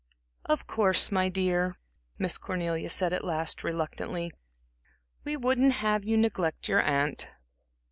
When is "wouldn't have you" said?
5.37-6.17